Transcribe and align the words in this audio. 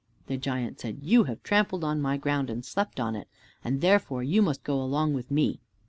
The 0.25 0.35
giant 0.35 0.79
said, 0.79 0.97
"You 1.03 1.25
have 1.25 1.43
trampled 1.43 1.83
on 1.83 2.01
my 2.01 2.17
ground, 2.17 2.49
and 2.49 2.65
slept 2.65 2.99
on 2.99 3.15
it, 3.15 3.27
and 3.63 3.81
therefore 3.81 4.23
you 4.23 4.41
must 4.41 4.63
go 4.63 4.81
along 4.81 5.13
with 5.13 5.29
me." 5.29 5.59